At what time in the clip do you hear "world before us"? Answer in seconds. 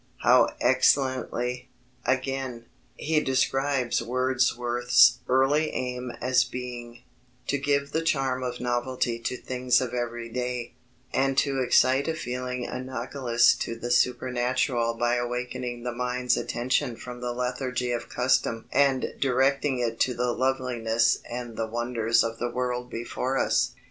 22.49-23.75